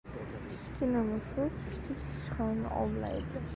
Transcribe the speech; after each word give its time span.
•Kichkina 0.51 1.01
mushuk 1.09 1.53
kichik 1.69 2.01
sichqonni 2.07 2.75
ovlaydi. 2.81 3.47